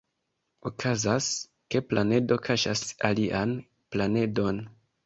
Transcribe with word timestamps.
Okazas, 0.69 1.27
ke 1.75 1.83
planedo 1.91 2.41
kaŝas 2.49 2.85
alian 3.13 3.57
planedon. 3.97 4.69